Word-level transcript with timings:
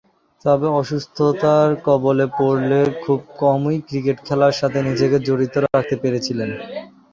তবে, 0.45 0.67
অসুস্থতার 0.79 1.69
কবলে 1.85 2.25
পড়লে 2.37 2.79
খুব 3.03 3.19
কমই 3.39 3.77
ক্রিকেট 3.87 4.17
খেলার 4.27 4.53
সাথে 4.59 4.79
নিজেকে 4.89 5.17
জড়িত 5.27 5.55
রাখতে 5.65 5.95
পেরেছিলেন। 6.03 6.49